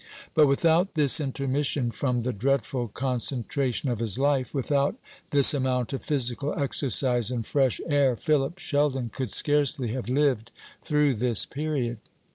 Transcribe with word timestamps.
But 0.33 0.47
without 0.47 0.95
this 0.95 1.19
intermission 1.19 1.91
from 1.91 2.23
the 2.23 2.33
dreadful 2.33 2.87
concentration 2.87 3.87
of 3.87 3.99
his 3.99 4.17
life, 4.17 4.51
without 4.51 4.95
this 5.29 5.53
amount 5.53 5.93
of 5.93 6.03
physical 6.03 6.55
exercise 6.57 7.29
and 7.29 7.45
fresh 7.45 7.79
air, 7.85 8.15
Philip 8.15 8.57
Sheldon 8.57 9.09
could 9.13 9.29
scarcely 9.29 9.89
have 9.89 10.09
lived 10.09 10.51
through 10.81 11.13
this 11.17 11.45
period. 11.45 11.99